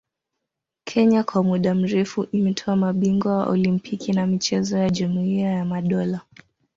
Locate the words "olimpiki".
3.47-4.13